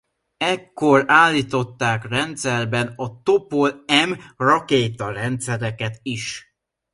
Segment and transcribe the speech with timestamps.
[0.37, 6.55] Ekkor állították rendszerbe a Topol-M rakétarendszereket is.